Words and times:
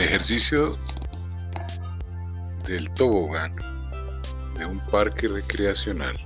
El 0.00 0.06
ejercicio 0.06 0.78
del 2.66 2.90
tobogán 2.94 3.54
de 4.56 4.64
un 4.64 4.80
parque 4.86 5.28
recreacional 5.28 6.16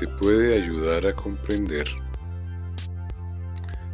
te 0.00 0.08
puede 0.08 0.62
ayudar 0.62 1.06
a 1.06 1.14
comprender 1.14 1.86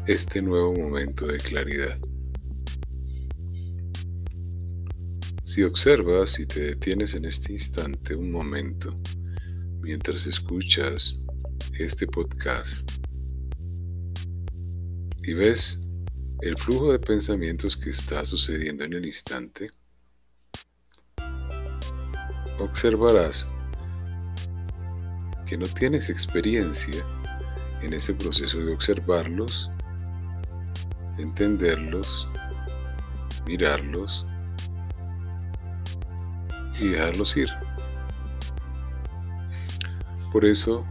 este 0.07 0.41
nuevo 0.41 0.73
momento 0.73 1.27
de 1.27 1.39
claridad. 1.39 1.99
Si 5.43 5.65
observas 5.65 6.39
y 6.39 6.47
te 6.47 6.61
detienes 6.61 7.15
en 7.15 7.25
este 7.25 7.55
instante 7.55 8.15
un 8.15 8.31
momento 8.31 8.97
mientras 9.81 10.27
escuchas 10.27 11.25
este 11.77 12.07
podcast 12.07 12.89
y 15.25 15.33
ves 15.33 15.81
el 16.45 16.59
flujo 16.59 16.93
de 16.93 16.99
pensamientos 16.99 17.75
que 17.75 17.89
está 17.89 18.27
sucediendo 18.27 18.85
en 18.85 18.93
el 18.93 19.07
instante, 19.07 19.71
observarás 22.59 23.47
que 25.47 25.57
no 25.57 25.65
tienes 25.65 26.11
experiencia 26.11 27.03
en 27.81 27.95
ese 27.95 28.13
proceso 28.13 28.59
de 28.59 28.75
observarlos, 28.75 29.71
entenderlos, 31.17 32.29
mirarlos 33.47 34.27
y 36.79 36.89
dejarlos 36.89 37.39
ir. 37.39 37.49
Por 40.31 40.45
eso, 40.45 40.85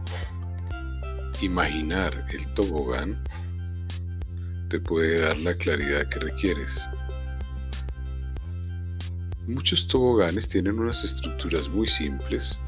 imaginar 1.40 2.26
el 2.32 2.52
tobogán 2.54 3.22
te 4.68 4.80
puede 4.80 5.20
dar 5.20 5.36
la 5.38 5.54
claridad 5.54 6.08
que 6.08 6.20
requieres. 6.20 6.88
Muchos 9.46 9.86
toboganes 9.86 10.48
tienen 10.48 10.78
unas 10.78 11.04
estructuras 11.04 11.68
muy 11.68 11.86
simples 11.86 12.58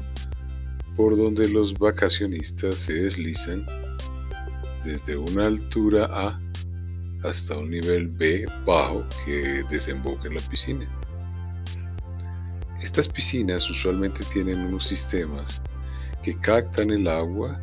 por 0.95 1.17
donde 1.17 1.47
los 1.49 1.73
vacacionistas 1.73 2.75
se 2.75 2.93
deslizan 2.93 3.65
desde 4.83 5.17
una 5.17 5.47
altura 5.47 6.05
A 6.11 6.39
hasta 7.23 7.57
un 7.57 7.71
nivel 7.71 8.07
B 8.07 8.45
bajo 8.65 9.05
que 9.25 9.63
desemboca 9.69 10.27
en 10.27 10.35
la 10.35 10.41
piscina. 10.41 10.87
Estas 12.81 13.07
piscinas 13.07 13.69
usualmente 13.69 14.23
tienen 14.31 14.59
unos 14.59 14.87
sistemas 14.87 15.61
que 16.23 16.37
captan 16.39 16.91
el 16.91 17.07
agua, 17.07 17.59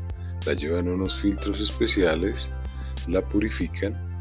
la 0.47 0.55
llevan 0.55 0.89
a 0.89 0.93
unos 0.93 1.21
filtros 1.21 1.61
especiales, 1.61 2.51
la 3.09 3.21
purifican 3.29 4.14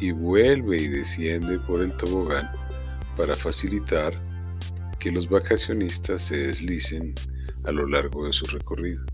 y 0.00 0.12
vuelve 0.12 0.82
y 0.82 0.88
desciende 0.88 1.58
por 1.60 1.82
el 1.82 1.94
tobogán 1.96 2.50
para 3.16 3.34
facilitar 3.34 4.14
que 4.98 5.12
los 5.12 5.28
vacacionistas 5.28 6.26
se 6.26 6.38
deslicen 6.38 7.14
a 7.64 7.72
lo 7.72 7.86
largo 7.86 8.26
de 8.26 8.32
su 8.32 8.46
recorrido. 8.46 9.04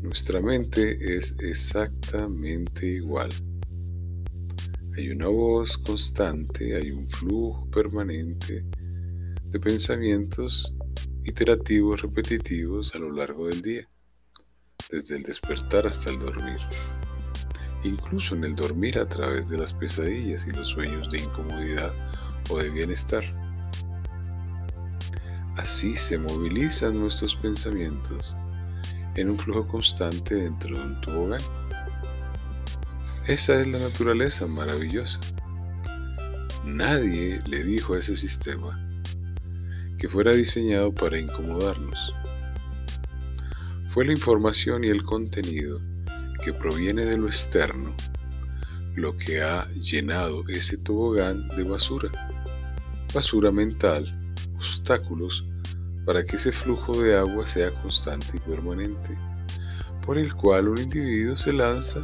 Nuestra 0.00 0.40
mente 0.40 1.16
es 1.16 1.36
exactamente 1.40 2.86
igual. 2.86 3.30
Hay 4.96 5.10
una 5.10 5.28
voz 5.28 5.76
constante, 5.78 6.74
hay 6.74 6.90
un 6.90 7.06
flujo 7.06 7.70
permanente 7.70 8.64
de 9.44 9.60
pensamientos 9.60 10.74
iterativos 11.24 12.00
repetitivos 12.00 12.94
a 12.94 12.98
lo 12.98 13.12
largo 13.12 13.48
del 13.48 13.60
día, 13.60 13.88
desde 14.90 15.16
el 15.16 15.22
despertar 15.22 15.86
hasta 15.86 16.10
el 16.10 16.18
dormir 16.18 16.58
incluso 17.84 18.34
en 18.34 18.44
el 18.44 18.56
dormir 18.56 18.98
a 18.98 19.08
través 19.08 19.48
de 19.48 19.58
las 19.58 19.72
pesadillas 19.72 20.46
y 20.46 20.52
los 20.52 20.68
sueños 20.68 21.10
de 21.10 21.20
incomodidad 21.20 21.92
o 22.50 22.58
de 22.58 22.70
bienestar. 22.70 23.24
Así 25.56 25.96
se 25.96 26.18
movilizan 26.18 27.00
nuestros 27.00 27.34
pensamientos 27.34 28.36
en 29.16 29.30
un 29.30 29.38
flujo 29.38 29.66
constante 29.66 30.36
dentro 30.36 30.78
de 30.78 30.84
un 30.84 31.00
tobogán. 31.00 31.40
Esa 33.26 33.60
es 33.60 33.66
la 33.66 33.78
naturaleza 33.78 34.46
maravillosa. 34.46 35.18
Nadie 36.64 37.42
le 37.46 37.64
dijo 37.64 37.94
a 37.94 37.98
ese 37.98 38.16
sistema 38.16 38.78
que 39.98 40.08
fuera 40.08 40.32
diseñado 40.32 40.94
para 40.94 41.18
incomodarnos. 41.18 42.14
Fue 43.88 44.04
la 44.04 44.12
información 44.12 44.84
y 44.84 44.88
el 44.88 45.02
contenido 45.02 45.80
que 46.44 46.52
proviene 46.52 47.04
de 47.04 47.16
lo 47.16 47.26
externo 47.26 47.94
lo 48.98 49.16
que 49.16 49.40
ha 49.40 49.68
llenado 49.74 50.42
ese 50.48 50.76
tobogán 50.78 51.48
de 51.50 51.62
basura, 51.62 52.10
basura 53.14 53.52
mental, 53.52 54.34
obstáculos 54.56 55.44
para 56.04 56.24
que 56.24 56.36
ese 56.36 56.50
flujo 56.50 57.00
de 57.00 57.16
agua 57.16 57.46
sea 57.46 57.70
constante 57.82 58.26
y 58.34 58.40
permanente, 58.40 59.16
por 60.04 60.18
el 60.18 60.34
cual 60.34 60.68
un 60.68 60.78
individuo 60.78 61.36
se 61.36 61.52
lanza 61.52 62.00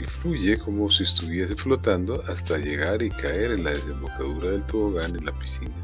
y 0.00 0.04
fluye 0.04 0.58
como 0.58 0.88
si 0.90 1.02
estuviese 1.02 1.56
flotando 1.56 2.22
hasta 2.28 2.56
llegar 2.58 3.02
y 3.02 3.10
caer 3.10 3.52
en 3.52 3.64
la 3.64 3.70
desembocadura 3.70 4.50
del 4.50 4.64
tobogán 4.66 5.16
en 5.16 5.24
la 5.24 5.36
piscina. 5.38 5.74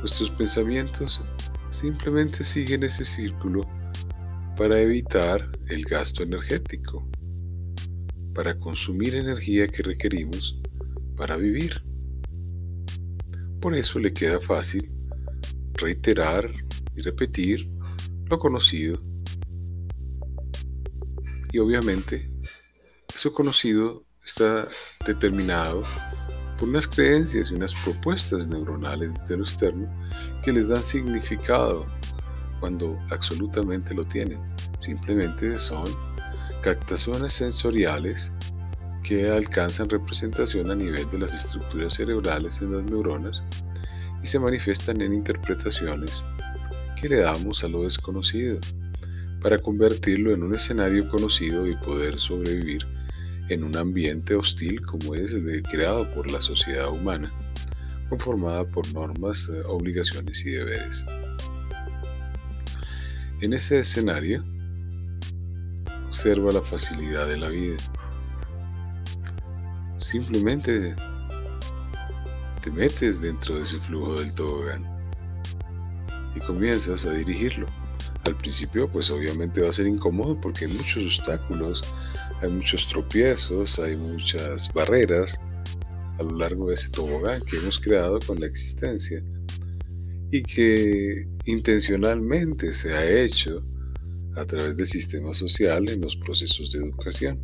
Nuestros 0.00 0.30
pensamientos 0.32 1.24
simplemente 1.70 2.44
siguen 2.44 2.82
ese 2.82 3.06
círculo 3.06 3.62
para 4.56 4.80
evitar 4.80 5.50
el 5.68 5.84
gasto 5.84 6.22
energético, 6.22 7.08
para 8.34 8.58
consumir 8.58 9.16
energía 9.16 9.66
que 9.66 9.82
requerimos 9.82 10.60
para 11.16 11.36
vivir. 11.36 11.82
Por 13.60 13.74
eso 13.74 13.98
le 13.98 14.12
queda 14.12 14.40
fácil 14.40 14.90
reiterar 15.74 16.50
y 16.94 17.02
repetir 17.02 17.68
lo 18.30 18.38
conocido. 18.38 19.02
Y 21.52 21.58
obviamente, 21.58 22.28
eso 23.14 23.32
conocido 23.32 24.04
está 24.24 24.68
determinado 25.06 25.82
por 26.58 26.68
unas 26.68 26.86
creencias 26.86 27.50
y 27.50 27.54
unas 27.54 27.74
propuestas 27.82 28.46
neuronales 28.46 29.14
desde 29.20 29.36
lo 29.36 29.44
externo 29.44 29.88
que 30.42 30.52
les 30.52 30.68
dan 30.68 30.84
significado 30.84 31.86
cuando 32.64 32.98
absolutamente 33.10 33.92
lo 33.92 34.06
tienen. 34.06 34.38
Simplemente 34.78 35.58
son 35.58 35.84
captaciones 36.62 37.34
sensoriales 37.34 38.32
que 39.02 39.28
alcanzan 39.28 39.90
representación 39.90 40.70
a 40.70 40.74
nivel 40.74 41.06
de 41.10 41.18
las 41.18 41.34
estructuras 41.34 41.92
cerebrales 41.92 42.62
en 42.62 42.74
las 42.74 42.86
neuronas 42.86 43.44
y 44.22 44.26
se 44.26 44.38
manifiestan 44.38 45.02
en 45.02 45.12
interpretaciones 45.12 46.24
que 46.98 47.10
le 47.10 47.18
damos 47.18 47.62
a 47.62 47.68
lo 47.68 47.84
desconocido 47.84 48.58
para 49.42 49.58
convertirlo 49.58 50.32
en 50.32 50.42
un 50.42 50.54
escenario 50.54 51.06
conocido 51.10 51.66
y 51.66 51.76
poder 51.76 52.18
sobrevivir 52.18 52.86
en 53.50 53.62
un 53.62 53.76
ambiente 53.76 54.36
hostil 54.36 54.80
como 54.86 55.14
es 55.14 55.34
el 55.34 55.62
creado 55.64 56.10
por 56.14 56.30
la 56.30 56.40
sociedad 56.40 56.88
humana, 56.88 57.30
conformada 58.08 58.64
por 58.64 58.90
normas, 58.94 59.50
eh, 59.52 59.60
obligaciones 59.66 60.46
y 60.46 60.52
deberes. 60.52 61.04
En 63.44 63.52
ese 63.52 63.80
escenario, 63.80 64.42
observa 66.06 66.50
la 66.50 66.62
facilidad 66.62 67.28
de 67.28 67.36
la 67.36 67.50
vida. 67.50 67.76
Simplemente 69.98 70.96
te 72.62 72.70
metes 72.70 73.20
dentro 73.20 73.56
de 73.56 73.60
ese 73.60 73.78
flujo 73.80 74.14
del 74.14 74.32
tobogán 74.32 74.82
y 76.34 76.40
comienzas 76.40 77.04
a 77.04 77.12
dirigirlo. 77.12 77.66
Al 78.24 78.34
principio, 78.38 78.90
pues 78.90 79.10
obviamente 79.10 79.60
va 79.60 79.68
a 79.68 79.74
ser 79.74 79.88
incómodo 79.88 80.40
porque 80.40 80.64
hay 80.64 80.72
muchos 80.72 81.04
obstáculos, 81.04 81.82
hay 82.40 82.48
muchos 82.48 82.88
tropiezos, 82.88 83.78
hay 83.78 83.94
muchas 83.94 84.72
barreras 84.72 85.38
a 86.18 86.22
lo 86.22 86.38
largo 86.38 86.70
de 86.70 86.76
ese 86.76 86.88
tobogán 86.88 87.42
que 87.42 87.58
hemos 87.58 87.78
creado 87.78 88.20
con 88.26 88.40
la 88.40 88.46
existencia 88.46 89.22
y 90.34 90.42
que 90.42 91.28
intencionalmente 91.44 92.72
se 92.72 92.92
ha 92.92 93.08
hecho 93.08 93.64
a 94.34 94.44
través 94.44 94.76
del 94.76 94.88
sistema 94.88 95.32
social 95.32 95.88
en 95.88 96.00
los 96.00 96.16
procesos 96.16 96.72
de 96.72 96.80
educación, 96.80 97.40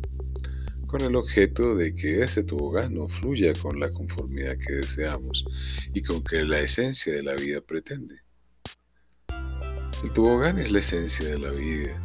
con 0.87 0.99
el 0.99 1.15
objeto 1.15 1.73
de 1.73 1.95
que 1.95 2.21
ese 2.21 2.45
no 2.89 3.07
fluya 3.07 3.53
con 3.61 3.79
la 3.79 3.89
conformidad 3.91 4.57
que 4.57 4.73
deseamos 4.73 5.45
y 5.93 6.01
con 6.01 6.21
que 6.21 6.43
la 6.43 6.59
esencia 6.59 7.13
de 7.13 7.23
la 7.23 7.33
vida 7.35 7.61
pretende. 7.61 8.15
El 10.03 10.11
tobogán 10.11 10.59
es 10.59 10.69
la 10.69 10.79
esencia 10.79 11.29
de 11.29 11.39
la 11.39 11.51
vida. 11.51 11.95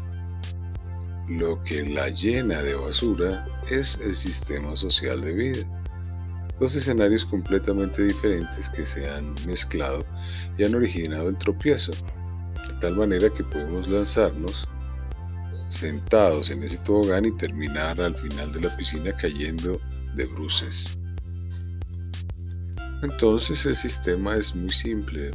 Lo 1.29 1.61
que 1.65 1.85
la 1.85 2.11
llena 2.11 2.63
de 2.63 2.77
basura 2.77 3.45
es 3.73 3.99
el 4.05 4.15
sistema 4.15 4.77
social 4.77 5.21
de 5.21 5.33
vida 5.33 5.86
dos 6.59 6.75
escenarios 6.75 7.25
completamente 7.25 8.03
diferentes 8.03 8.69
que 8.71 8.87
se 8.87 9.09
han 9.11 9.35
mezclado 9.47 10.05
y 10.57 10.65
han 10.65 10.75
originado 10.75 11.29
el 11.29 11.37
tropiezo, 11.37 11.93
de 11.93 12.75
tal 12.81 12.97
manera 12.97 13.29
que 13.31 13.45
podemos 13.45 13.89
lanzarnos 13.89 14.67
sentados 15.69 16.51
en 16.51 16.63
ese 16.63 16.79
tobogán 16.79 17.25
y 17.25 17.33
terminar 17.33 18.01
al 18.01 18.17
final 18.17 18.53
de 18.53 18.61
la 18.63 18.77
piscina 18.77 19.13
cayendo 19.13 19.81
de 20.15 20.27
bruces. 20.27 20.99
Entonces 23.03 23.67
el 23.67 23.77
sistema 23.77 24.37
es 24.37 24.57
muy 24.57 24.71
simple. 24.71 25.31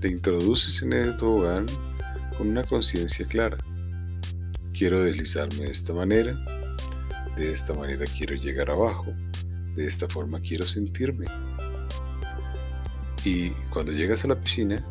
Te 0.00 0.08
introduces 0.08 0.82
en 0.82 0.92
el 0.92 1.16
tobogán 1.16 1.66
con 2.36 2.48
una 2.48 2.64
conciencia 2.64 3.26
clara. 3.26 3.56
Quiero 4.76 5.02
deslizarme 5.02 5.64
de 5.64 5.70
esta 5.70 5.94
manera, 5.94 6.38
de 7.36 7.52
esta 7.52 7.72
manera 7.72 8.04
quiero 8.16 8.34
llegar 8.34 8.70
abajo, 8.70 9.14
de 9.74 9.86
esta 9.86 10.08
forma 10.08 10.40
quiero 10.40 10.66
sentirme. 10.66 11.26
Y 13.24 13.50
cuando 13.70 13.92
llegas 13.92 14.24
a 14.24 14.28
la 14.28 14.40
piscina, 14.40 14.84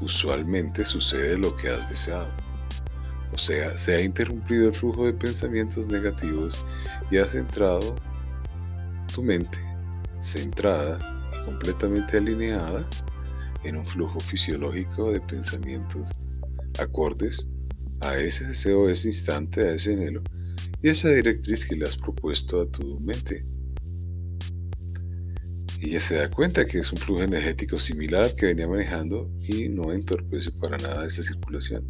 usualmente 0.00 0.84
sucede 0.84 1.38
lo 1.38 1.56
que 1.56 1.68
has 1.68 1.88
deseado. 1.88 2.28
O 3.32 3.38
sea, 3.38 3.76
se 3.76 3.94
ha 3.94 4.00
interrumpido 4.00 4.68
el 4.68 4.74
flujo 4.74 5.06
de 5.06 5.12
pensamientos 5.12 5.88
negativos 5.88 6.64
y 7.10 7.16
has 7.16 7.34
entrado 7.34 7.96
tu 9.12 9.22
mente 9.22 9.58
centrada 10.20 10.98
y 11.32 11.44
completamente 11.44 12.18
alineada 12.18 12.88
en 13.64 13.76
un 13.76 13.86
flujo 13.86 14.20
fisiológico 14.20 15.10
de 15.12 15.20
pensamientos 15.20 16.10
acordes 16.78 17.46
a 18.00 18.16
ese 18.16 18.46
deseo, 18.46 18.88
ese 18.88 19.08
instante, 19.08 19.60
a 19.62 19.74
ese 19.74 19.94
anhelo 19.94 20.22
y 20.82 20.90
esa 20.90 21.08
directriz 21.08 21.64
que 21.64 21.76
le 21.76 21.86
has 21.86 21.96
propuesto 21.96 22.60
a 22.60 22.66
tu 22.66 23.00
mente. 23.00 23.44
Ya 25.84 26.00
se 26.00 26.16
da 26.16 26.30
cuenta 26.30 26.64
que 26.64 26.78
es 26.78 26.90
un 26.92 26.98
flujo 26.98 27.22
energético 27.22 27.78
similar 27.78 28.24
al 28.24 28.34
que 28.34 28.46
venía 28.46 28.66
manejando 28.66 29.30
y 29.40 29.68
no 29.68 29.92
entorpece 29.92 30.50
para 30.50 30.78
nada 30.78 31.06
esa 31.06 31.22
circulación. 31.22 31.86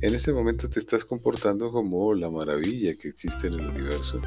En 0.00 0.14
ese 0.14 0.32
momento 0.32 0.68
te 0.68 0.80
estás 0.80 1.04
comportando 1.04 1.70
como 1.70 2.12
la 2.14 2.28
maravilla 2.30 2.94
que 2.96 3.08
existe 3.08 3.46
en 3.46 3.54
el 3.54 3.70
universo, 3.70 4.20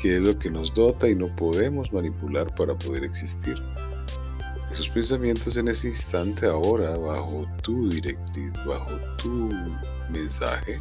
que 0.00 0.16
es 0.16 0.22
lo 0.22 0.38
que 0.38 0.50
nos 0.50 0.74
dota 0.74 1.08
y 1.08 1.14
no 1.14 1.34
podemos 1.34 1.90
manipular 1.90 2.54
para 2.54 2.76
poder 2.76 3.02
existir. 3.02 3.56
Esos 4.70 4.90
pensamientos 4.90 5.56
en 5.56 5.68
ese 5.68 5.88
instante 5.88 6.46
ahora, 6.46 6.96
bajo 6.98 7.46
tu 7.62 7.88
directriz, 7.88 8.52
bajo 8.66 8.92
tu 9.22 9.50
mensaje, 10.10 10.80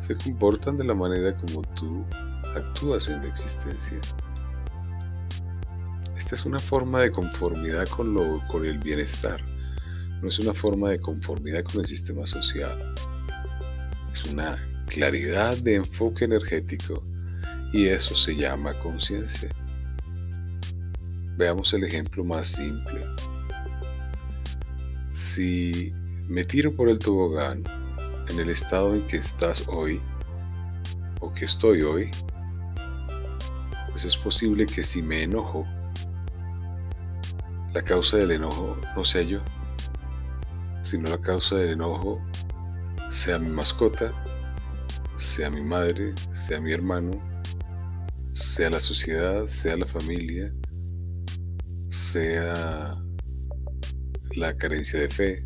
se 0.00 0.16
comportan 0.16 0.76
de 0.76 0.84
la 0.84 0.94
manera 0.94 1.36
como 1.36 1.62
tú 1.76 2.04
actúas 2.56 3.08
en 3.08 3.22
la 3.22 3.28
existencia. 3.28 4.00
Esta 6.30 6.42
es 6.42 6.46
una 6.46 6.60
forma 6.60 7.00
de 7.00 7.10
conformidad 7.10 7.88
con, 7.88 8.14
lo, 8.14 8.40
con 8.46 8.64
el 8.64 8.78
bienestar, 8.78 9.44
no 10.22 10.28
es 10.28 10.38
una 10.38 10.54
forma 10.54 10.90
de 10.90 11.00
conformidad 11.00 11.64
con 11.64 11.80
el 11.80 11.86
sistema 11.86 12.24
social. 12.24 12.94
Es 14.12 14.24
una 14.26 14.56
claridad 14.86 15.56
de 15.56 15.74
enfoque 15.74 16.26
energético 16.26 17.02
y 17.72 17.86
eso 17.86 18.14
se 18.14 18.36
llama 18.36 18.74
conciencia. 18.74 19.48
Veamos 21.36 21.74
el 21.74 21.82
ejemplo 21.82 22.22
más 22.22 22.46
simple. 22.46 23.04
Si 25.10 25.92
me 26.28 26.44
tiro 26.44 26.76
por 26.76 26.88
el 26.88 27.00
tobogán 27.00 27.64
en 28.28 28.38
el 28.38 28.50
estado 28.50 28.94
en 28.94 29.04
que 29.08 29.16
estás 29.16 29.64
hoy, 29.66 30.00
o 31.18 31.32
que 31.32 31.46
estoy 31.46 31.82
hoy, 31.82 32.08
pues 33.90 34.04
es 34.04 34.16
posible 34.16 34.66
que 34.66 34.84
si 34.84 35.02
me 35.02 35.24
enojo, 35.24 35.66
la 37.72 37.82
causa 37.82 38.16
del 38.16 38.32
enojo 38.32 38.76
no 38.96 39.04
sea 39.04 39.22
yo, 39.22 39.40
sino 40.82 41.08
la 41.10 41.20
causa 41.20 41.56
del 41.56 41.70
enojo 41.70 42.20
sea 43.10 43.38
mi 43.38 43.48
mascota, 43.48 44.12
sea 45.16 45.50
mi 45.50 45.60
madre, 45.60 46.14
sea 46.32 46.60
mi 46.60 46.72
hermano, 46.72 47.10
sea 48.32 48.70
la 48.70 48.80
sociedad, 48.80 49.46
sea 49.46 49.76
la 49.76 49.86
familia, 49.86 50.52
sea 51.88 52.96
la 54.36 54.56
carencia 54.56 55.00
de 55.00 55.08
fe, 55.08 55.44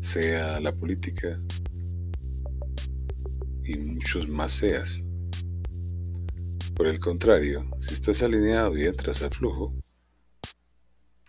sea 0.00 0.60
la 0.60 0.72
política 0.72 1.40
y 3.64 3.76
muchos 3.76 4.28
más 4.28 4.52
seas. 4.52 5.04
Por 6.74 6.86
el 6.88 6.98
contrario, 6.98 7.68
si 7.78 7.94
estás 7.94 8.22
alineado 8.22 8.76
y 8.76 8.86
entras 8.86 9.22
al 9.22 9.30
flujo, 9.30 9.72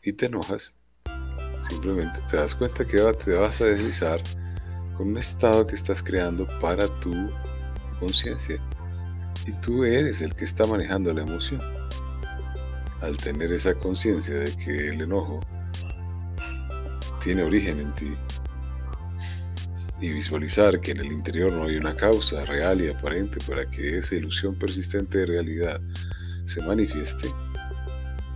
y 0.05 0.13
te 0.13 0.27
enojas, 0.27 0.75
simplemente 1.57 2.19
te 2.29 2.37
das 2.37 2.53
cuenta 2.53 2.85
que 2.85 2.97
te 3.25 3.33
vas 3.33 3.59
a 3.59 3.65
deslizar 3.65 4.21
con 4.95 5.07
un 5.09 5.17
estado 5.17 5.65
que 5.65 5.73
estás 5.73 6.03
creando 6.03 6.47
para 6.59 6.87
tu 6.99 7.11
conciencia. 7.99 8.61
Y 9.47 9.51
tú 9.61 9.83
eres 9.83 10.21
el 10.21 10.33
que 10.35 10.45
está 10.45 10.65
manejando 10.67 11.11
la 11.11 11.23
emoción. 11.23 11.59
Al 13.01 13.17
tener 13.17 13.51
esa 13.51 13.73
conciencia 13.73 14.35
de 14.35 14.55
que 14.55 14.89
el 14.89 15.01
enojo 15.01 15.39
tiene 17.19 17.43
origen 17.43 17.79
en 17.79 17.93
ti 17.95 18.15
y 20.01 20.09
visualizar 20.09 20.81
que 20.81 20.91
en 20.91 20.99
el 20.99 21.11
interior 21.11 21.51
no 21.51 21.63
hay 21.63 21.77
una 21.77 21.95
causa 21.95 22.45
real 22.45 22.79
y 22.81 22.89
aparente 22.89 23.39
para 23.47 23.67
que 23.67 23.97
esa 23.97 24.15
ilusión 24.15 24.57
persistente 24.57 25.19
de 25.19 25.25
realidad 25.25 25.81
se 26.45 26.61
manifieste, 26.61 27.27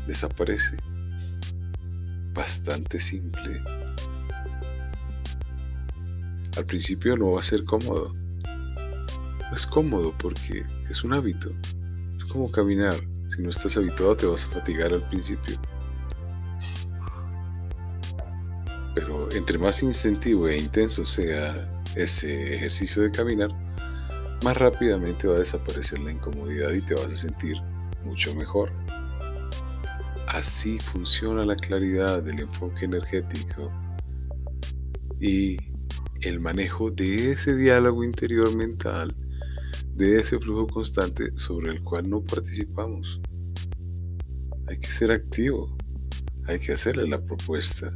desaparece 0.08 0.78
bastante 2.40 3.02
simple. 3.02 3.62
Al 6.56 6.66
principio 6.66 7.18
no 7.18 7.34
va 7.34 7.42
a 7.42 7.44
ser 7.44 7.66
cómodo. 7.66 8.14
No 9.50 9.56
es 9.56 9.66
cómodo 9.66 10.14
porque 10.18 10.66
es 10.90 11.04
un 11.04 11.14
hábito. 11.14 11.52
Es 12.16 12.24
como 12.24 12.50
caminar. 12.50 12.96
Si 13.28 13.42
no 13.42 13.50
estás 13.50 13.76
habituado 13.76 14.16
te 14.16 14.26
vas 14.26 14.46
a 14.46 14.50
fatigar 14.52 14.94
al 14.94 15.04
principio. 15.10 15.60
Pero 18.96 19.30
entre 19.34 19.58
más 19.58 19.84
incentivo 19.84 20.48
e 20.48 20.58
intenso 20.58 21.06
sea 21.06 21.70
ese 21.96 22.56
ejercicio 22.56 23.04
de 23.04 23.12
caminar, 23.12 23.50
más 24.46 24.56
rápidamente 24.56 25.28
va 25.28 25.36
a 25.36 25.40
desaparecer 25.40 26.00
la 26.00 26.12
incomodidad 26.12 26.72
y 26.72 26.82
te 26.82 26.94
vas 26.94 27.12
a 27.12 27.16
sentir 27.16 27.58
mucho 28.06 28.34
mejor. 28.34 28.72
Así 30.30 30.78
funciona 30.78 31.44
la 31.44 31.56
claridad 31.56 32.22
del 32.22 32.42
enfoque 32.42 32.86
energético 32.86 33.72
y 35.20 35.58
el 36.22 36.40
manejo 36.40 36.92
de 36.92 37.32
ese 37.32 37.56
diálogo 37.56 38.04
interior 38.04 38.56
mental, 38.56 39.16
de 39.96 40.20
ese 40.20 40.38
flujo 40.38 40.68
constante 40.68 41.32
sobre 41.36 41.72
el 41.72 41.84
cual 41.84 42.08
no 42.08 42.24
participamos. 42.24 43.20
Hay 44.68 44.78
que 44.78 44.92
ser 44.92 45.12
activo, 45.12 45.76
hay 46.46 46.60
que 46.60 46.74
hacerle 46.74 47.08
la 47.08 47.20
propuesta. 47.26 47.92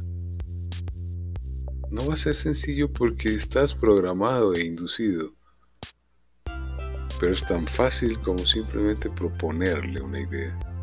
No 1.88 2.04
va 2.08 2.14
a 2.14 2.16
ser 2.16 2.34
sencillo 2.34 2.92
porque 2.92 3.32
estás 3.32 3.72
programado 3.72 4.54
e 4.54 4.66
inducido, 4.66 5.36
pero 7.20 7.32
es 7.32 7.46
tan 7.46 7.64
fácil 7.68 8.20
como 8.22 8.40
simplemente 8.40 9.08
proponerle 9.08 10.00
una 10.00 10.18
idea 10.18 10.73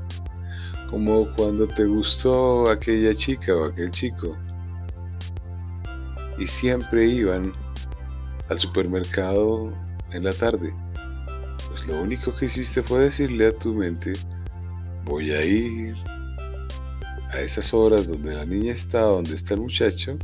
como 0.92 1.34
cuando 1.36 1.68
te 1.68 1.86
gustó 1.86 2.70
aquella 2.70 3.16
chica 3.16 3.56
o 3.56 3.66
aquel 3.66 3.90
chico 3.92 4.38
y 6.38 6.46
siempre 6.46 7.06
iban 7.06 7.54
al 8.50 8.60
supermercado 8.60 9.72
en 10.12 10.26
la 10.26 10.34
tarde. 10.34 10.74
Pues 11.70 11.88
lo 11.88 12.02
único 12.02 12.36
que 12.36 12.46
hiciste 12.46 12.84
fue 12.84 13.06
decirle 13.06 13.48
a 13.48 13.58
tu 13.58 13.74
mente, 13.74 14.12
voy 15.06 15.32
a 15.32 15.46
ir 15.46 15.96
a 17.30 17.40
esas 17.40 17.74
horas 17.74 18.10
donde 18.10 18.36
la 18.36 18.46
niña 18.46 18.74
está, 18.74 19.02
donde 19.02 19.36
está 19.36 19.54
el 19.54 19.62
muchacho, 19.62 20.18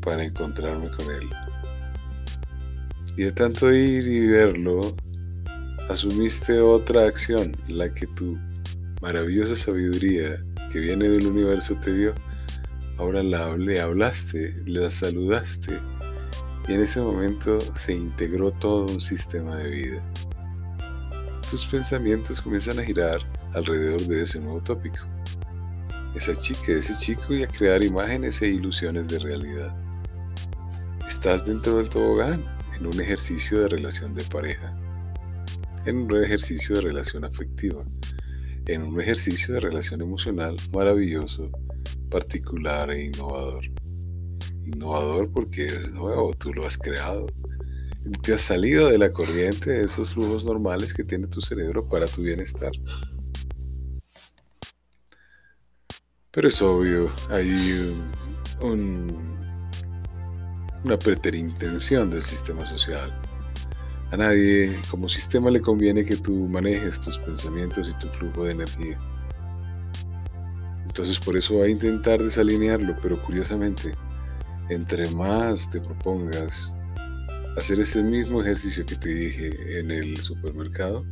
para 0.00 0.24
encontrarme 0.24 0.90
con 0.96 1.14
él. 1.14 1.30
Y 3.16 3.22
de 3.24 3.32
tanto 3.32 3.72
ir 3.72 4.08
y 4.08 4.26
verlo, 4.26 4.80
asumiste 5.88 6.60
otra 6.60 7.04
acción, 7.04 7.56
la 7.68 7.92
que 7.92 8.06
tú 8.08 8.36
maravillosa 9.00 9.56
sabiduría 9.56 10.44
que 10.70 10.78
viene 10.78 11.08
del 11.08 11.26
universo 11.26 11.74
te 11.80 11.92
dio, 11.92 12.14
ahora 12.98 13.22
la, 13.22 13.56
le 13.56 13.80
hablaste, 13.80 14.54
la 14.66 14.90
saludaste 14.90 15.78
y 16.68 16.74
en 16.74 16.80
ese 16.80 17.00
momento 17.00 17.58
se 17.74 17.94
integró 17.94 18.52
todo 18.52 18.86
un 18.92 19.00
sistema 19.00 19.56
de 19.56 19.70
vida. 19.70 20.12
Tus 21.50 21.64
pensamientos 21.64 22.40
comienzan 22.42 22.78
a 22.78 22.82
girar 22.82 23.20
alrededor 23.54 24.02
de 24.02 24.22
ese 24.22 24.40
nuevo 24.40 24.60
tópico. 24.60 24.98
Esa 26.14 26.36
chica, 26.36 26.72
ese 26.72 26.94
chico 26.94 27.34
y 27.34 27.42
a 27.42 27.48
crear 27.48 27.82
imágenes 27.82 28.42
e 28.42 28.48
ilusiones 28.48 29.08
de 29.08 29.18
realidad. 29.18 29.74
Estás 31.08 31.44
dentro 31.46 31.78
del 31.78 31.88
tobogán 31.88 32.44
en 32.78 32.86
un 32.86 33.00
ejercicio 33.00 33.60
de 33.62 33.68
relación 33.68 34.14
de 34.14 34.22
pareja, 34.24 34.76
en 35.86 36.02
un 36.02 36.22
ejercicio 36.22 36.76
de 36.76 36.82
relación 36.82 37.24
afectiva 37.24 37.84
en 38.66 38.82
un 38.82 39.00
ejercicio 39.00 39.54
de 39.54 39.60
relación 39.60 40.00
emocional 40.02 40.56
maravilloso, 40.72 41.50
particular 42.10 42.90
e 42.90 43.06
innovador. 43.06 43.64
Innovador 44.64 45.30
porque 45.32 45.66
es 45.66 45.92
nuevo, 45.92 46.34
tú 46.34 46.52
lo 46.52 46.66
has 46.66 46.76
creado. 46.76 47.26
te 48.22 48.34
has 48.34 48.42
salido 48.42 48.88
de 48.88 48.98
la 48.98 49.12
corriente 49.12 49.70
de 49.70 49.84
esos 49.84 50.10
flujos 50.14 50.44
normales 50.44 50.94
que 50.94 51.04
tiene 51.04 51.26
tu 51.26 51.40
cerebro 51.40 51.86
para 51.88 52.06
tu 52.06 52.22
bienestar. 52.22 52.72
Pero 56.30 56.48
es 56.48 56.62
obvio, 56.62 57.12
hay 57.28 57.96
una 60.84 60.98
preterintención 60.98 62.10
del 62.10 62.22
sistema 62.22 62.64
social. 62.64 63.19
A 64.10 64.16
nadie 64.16 64.76
como 64.90 65.08
sistema 65.08 65.50
le 65.50 65.60
conviene 65.60 66.04
que 66.04 66.16
tú 66.16 66.32
manejes 66.48 66.98
tus 66.98 67.18
pensamientos 67.18 67.88
y 67.88 67.98
tu 67.98 68.08
flujo 68.08 68.44
de 68.44 68.52
energía. 68.52 68.98
Entonces 70.84 71.20
por 71.20 71.36
eso 71.36 71.58
va 71.58 71.66
a 71.66 71.68
intentar 71.68 72.20
desalinearlo, 72.20 72.96
pero 73.00 73.22
curiosamente, 73.22 73.94
entre 74.68 75.08
más 75.10 75.70
te 75.70 75.80
propongas 75.80 76.72
hacer 77.56 77.78
ese 77.78 78.02
mismo 78.02 78.42
ejercicio 78.42 78.84
que 78.84 78.96
te 78.96 79.08
dije 79.08 79.78
en 79.78 79.92
el 79.92 80.16
supermercado, 80.16 81.04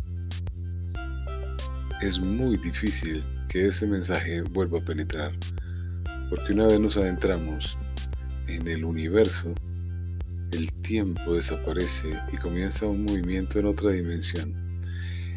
es 2.03 2.19
muy 2.19 2.57
difícil 2.57 3.25
que 3.49 3.67
ese 3.69 3.87
mensaje 3.87 4.43
vuelva 4.43 4.79
a 4.79 4.85
penetrar. 4.85 5.33
Porque 6.31 6.53
una 6.53 6.67
vez 6.67 6.81
nos 6.81 6.97
adentramos 6.97 7.79
en 8.47 8.67
el 8.69 8.85
universo, 8.85 9.55
el 10.53 10.73
tiempo 10.83 11.35
desaparece 11.35 12.19
y 12.33 12.37
comienza 12.37 12.87
un 12.87 13.05
movimiento 13.05 13.59
en 13.59 13.67
otra 13.67 13.91
dimensión, 13.91 14.55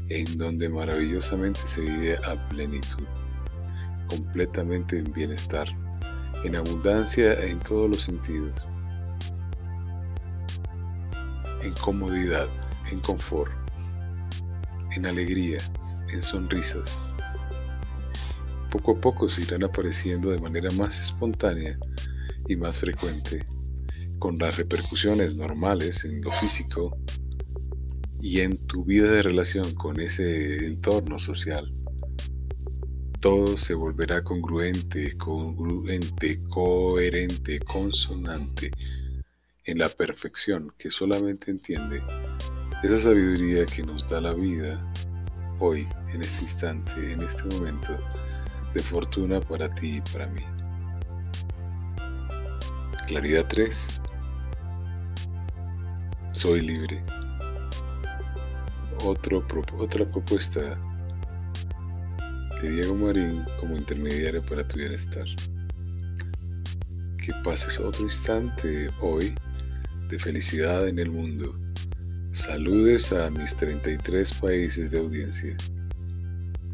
en 0.09 0.37
donde 0.37 0.69
maravillosamente 0.69 1.59
se 1.65 1.81
vive 1.81 2.17
a 2.25 2.49
plenitud, 2.49 3.03
completamente 4.07 4.99
en 4.99 5.11
bienestar, 5.11 5.67
en 6.43 6.55
abundancia 6.55 7.33
en 7.43 7.59
todos 7.59 7.89
los 7.89 8.03
sentidos, 8.03 8.67
en 11.63 11.73
comodidad, 11.73 12.47
en 12.91 12.99
confort, 13.01 13.51
en 14.91 15.05
alegría, 15.05 15.59
en 16.09 16.21
sonrisas. 16.21 16.99
Poco 18.69 18.93
a 18.93 19.01
poco 19.01 19.29
se 19.29 19.41
irán 19.41 19.63
apareciendo 19.65 20.31
de 20.31 20.39
manera 20.39 20.69
más 20.71 20.99
espontánea 20.99 21.77
y 22.47 22.55
más 22.55 22.79
frecuente, 22.79 23.45
con 24.21 24.37
las 24.37 24.55
repercusiones 24.55 25.35
normales 25.35 26.05
en 26.05 26.21
lo 26.21 26.31
físico 26.31 26.95
y 28.21 28.41
en 28.41 28.55
tu 28.67 28.85
vida 28.85 29.09
de 29.09 29.23
relación 29.23 29.73
con 29.73 29.99
ese 29.99 30.67
entorno 30.67 31.17
social. 31.17 31.73
Todo 33.19 33.57
se 33.57 33.73
volverá 33.73 34.23
congruente, 34.23 35.17
congruente, 35.17 36.39
coherente, 36.49 37.59
consonante, 37.61 38.69
en 39.65 39.79
la 39.79 39.89
perfección 39.89 40.71
que 40.77 40.91
solamente 40.91 41.49
entiende 41.49 42.03
esa 42.83 42.99
sabiduría 42.99 43.65
que 43.65 43.81
nos 43.81 44.07
da 44.07 44.21
la 44.21 44.35
vida 44.35 44.79
hoy, 45.59 45.87
en 46.13 46.21
este 46.21 46.43
instante, 46.43 47.11
en 47.11 47.21
este 47.21 47.43
momento 47.55 47.97
de 48.75 48.83
fortuna 48.83 49.41
para 49.41 49.67
ti 49.67 49.95
y 49.95 50.01
para 50.13 50.27
mí. 50.27 50.43
Claridad 53.07 53.47
3. 53.47 54.00
Soy 56.41 56.61
libre. 56.61 56.99
Otra 59.05 59.39
propuesta 59.47 60.75
de 62.59 62.71
Diego 62.71 62.95
Marín 62.95 63.45
como 63.59 63.77
intermediario 63.77 64.41
para 64.41 64.67
tu 64.67 64.79
bienestar. 64.79 65.25
Que 67.23 67.31
pases 67.43 67.79
otro 67.79 68.05
instante 68.05 68.89
hoy 69.01 69.35
de 70.09 70.17
felicidad 70.17 70.87
en 70.87 70.97
el 70.97 71.11
mundo. 71.11 71.55
Saludes 72.31 73.13
a 73.13 73.29
mis 73.29 73.55
33 73.57 74.33
países 74.33 74.89
de 74.89 74.97
audiencia. 74.97 75.55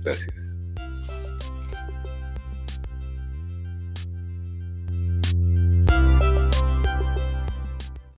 Gracias. 0.01 0.36